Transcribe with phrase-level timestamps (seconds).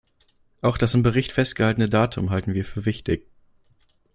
[0.61, 3.27] Auch das im Bericht festgehaltene Datum halten wir für wichtig.